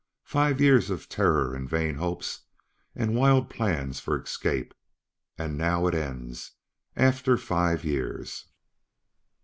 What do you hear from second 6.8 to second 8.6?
after five years!"